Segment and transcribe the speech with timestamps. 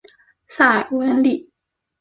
[0.47, 1.51] 塞尔维利。